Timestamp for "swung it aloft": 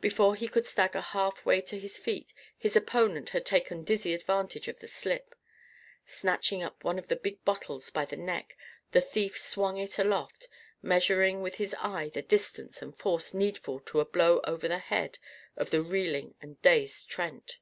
9.36-10.46